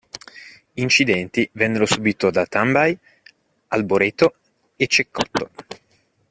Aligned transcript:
Incidenti 0.77 1.47
vennero 1.51 1.85
subiti 1.85 2.31
da 2.31 2.47
Tambay, 2.47 2.97
Alboreto 3.67 4.33
e 4.75 4.87
Cecotto. 4.87 5.51